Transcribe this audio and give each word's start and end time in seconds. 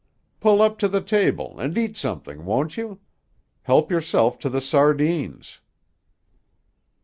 Pull 0.39 0.63
up 0.63 0.79
to 0.79 0.87
the 0.87 0.99
table 0.99 1.59
and 1.59 1.77
eat 1.77 1.95
something, 1.95 2.43
won't 2.43 2.75
you? 2.75 2.99
Help 3.61 3.91
yourself 3.91 4.39
to 4.39 4.49
the 4.49 4.59
sardines." 4.59 5.61